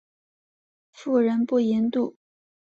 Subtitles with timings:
[0.93, 2.15] 妇人不淫妒。